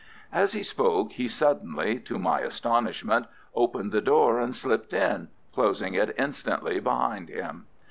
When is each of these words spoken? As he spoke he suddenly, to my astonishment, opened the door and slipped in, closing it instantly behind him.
As 0.33 0.53
he 0.53 0.63
spoke 0.63 1.11
he 1.11 1.27
suddenly, 1.27 1.99
to 1.99 2.17
my 2.17 2.39
astonishment, 2.39 3.27
opened 3.53 3.91
the 3.91 4.01
door 4.01 4.39
and 4.39 4.55
slipped 4.55 4.93
in, 4.93 5.27
closing 5.53 5.93
it 5.93 6.15
instantly 6.17 6.79
behind 6.79 7.29
him. 7.29 7.67